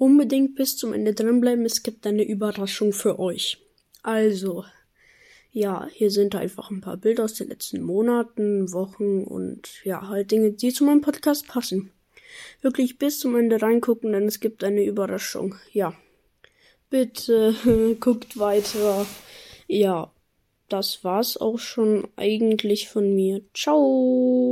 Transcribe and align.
unbedingt 0.00 0.54
bis 0.54 0.76
zum 0.78 0.94
Ende 0.94 1.12
drinbleiben. 1.12 1.64
Es 1.66 1.82
gibt 1.82 2.06
eine 2.06 2.24
Überraschung 2.24 2.92
für 2.92 3.18
euch. 3.18 3.58
Also, 4.02 4.64
ja, 5.52 5.86
hier 5.92 6.10
sind 6.10 6.34
einfach 6.34 6.70
ein 6.70 6.80
paar 6.80 6.96
Bilder 6.96 7.24
aus 7.24 7.34
den 7.34 7.48
letzten 7.48 7.82
Monaten, 7.82 8.72
Wochen 8.72 9.24
und 9.24 9.84
ja, 9.84 10.08
halt 10.08 10.30
Dinge, 10.30 10.52
die 10.52 10.72
zu 10.72 10.84
meinem 10.84 11.02
Podcast 11.02 11.46
passen. 11.48 11.92
Wirklich 12.62 12.98
bis 12.98 13.18
zum 13.18 13.36
Ende 13.36 13.60
reingucken, 13.60 14.12
denn 14.12 14.24
es 14.24 14.40
gibt 14.40 14.64
eine 14.64 14.82
Überraschung. 14.84 15.56
Ja. 15.70 15.94
Bitte 16.88 17.54
guckt 18.00 18.38
weiter. 18.38 19.06
Ja, 19.66 20.10
das 20.70 21.04
war's 21.04 21.36
auch 21.36 21.58
schon 21.58 22.08
eigentlich 22.16 22.88
von 22.88 23.14
mir. 23.14 23.42
Ciao. 23.52 24.49